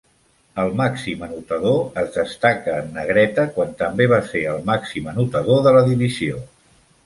El 0.61 0.71
màxim 0.77 1.25
anotador 1.27 1.77
es 2.05 2.09
destaca 2.15 2.79
en 2.85 2.89
negreta 2.97 3.47
quan 3.59 3.77
també 3.85 4.11
va 4.15 4.21
ser 4.33 4.45
el 4.55 4.65
màxim 4.73 5.15
anotador 5.15 5.65
de 5.69 5.79
la 5.81 5.89
divisió. 5.95 6.45